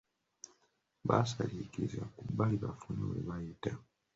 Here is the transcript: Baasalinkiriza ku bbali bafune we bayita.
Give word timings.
Baasalinkiriza 1.07 2.03
ku 2.15 2.21
bbali 2.27 2.57
bafune 2.63 3.03
we 3.09 3.17
bayita. 3.27 3.71